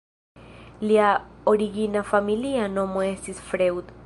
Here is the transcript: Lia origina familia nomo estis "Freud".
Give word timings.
Lia 0.91 1.11
origina 1.53 2.03
familia 2.15 2.67
nomo 2.79 3.09
estis 3.15 3.49
"Freud". 3.53 3.99